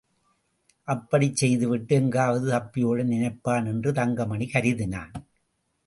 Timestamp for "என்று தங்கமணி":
3.65-4.49